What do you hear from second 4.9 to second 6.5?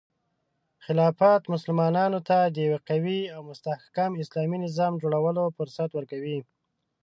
جوړولو فرصت ورکوي.